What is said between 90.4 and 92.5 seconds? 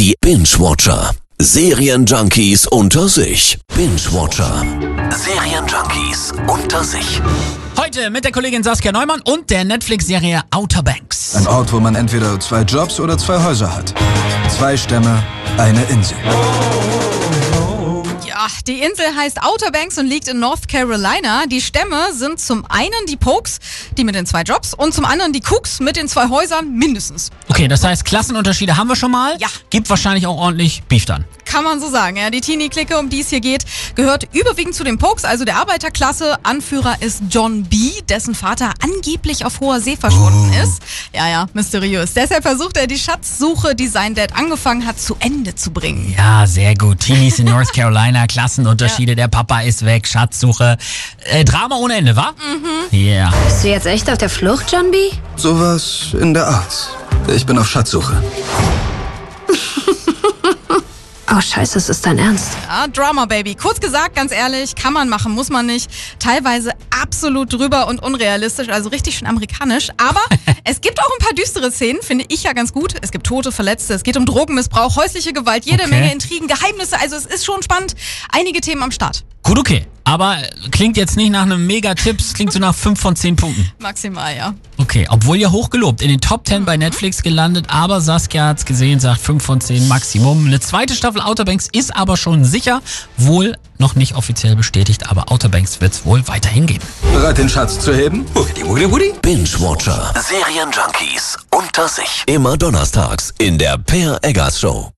Eine zweite Staffel Outer Banks ist aber schon